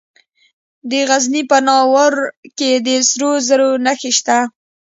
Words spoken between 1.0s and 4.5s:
غزني په ناوور کې د سرو زرو نښې شته.